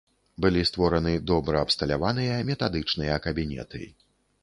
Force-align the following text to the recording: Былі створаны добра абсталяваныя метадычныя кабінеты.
Былі 0.45 0.63
створаны 0.69 1.13
добра 1.33 1.61
абсталяваныя 1.67 2.43
метадычныя 2.51 3.23
кабінеты. 3.31 3.89